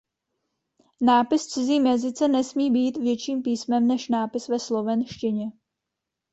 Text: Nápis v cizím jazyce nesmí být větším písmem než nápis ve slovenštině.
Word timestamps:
Nápis 1.01 1.47
v 1.47 1.49
cizím 1.51 1.85
jazyce 1.85 2.27
nesmí 2.27 2.71
být 2.71 2.97
větším 2.97 3.41
písmem 3.41 3.87
než 3.87 4.09
nápis 4.09 4.47
ve 4.47 4.59
slovenštině. 4.59 5.45